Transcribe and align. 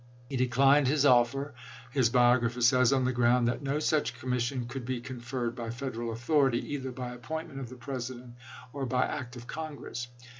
He 0.31 0.35
declined 0.35 0.87
the 0.87 1.07
offer, 1.07 1.53
his 1.91 2.09
biographer 2.09 2.61
says," 2.61 2.91
on 2.91 3.05
the 3.05 3.13
ground 3.13 3.47
that 3.47 3.61
no 3.61 3.77
such 3.77 4.15
commission 4.19 4.65
could 4.67 4.83
be 4.83 4.99
conferred 4.99 5.55
by 5.55 5.69
Federal 5.69 6.11
authority, 6.11 6.73
either 6.73 6.91
by 6.91 7.11
appointment 7.13 7.59
of 7.59 7.69
the 7.69 7.75
President 7.75 8.33
or 8.73 8.87
by 8.87 9.05
act 9.05 9.35
of 9.35 9.45
Congress." 9.45 10.07